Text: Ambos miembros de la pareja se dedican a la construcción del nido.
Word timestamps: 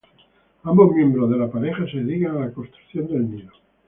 Ambos 0.63 0.91
miembros 0.95 1.29
de 1.29 1.37
la 1.37 1.47
pareja 1.51 1.85
se 1.85 1.97
dedican 1.99 2.37
a 2.37 2.39
la 2.47 2.51
construcción 2.53 3.05
del 3.05 3.29
nido. 3.35 3.51